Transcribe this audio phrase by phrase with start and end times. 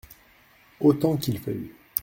[0.79, 1.69] Autant qu’il veuille.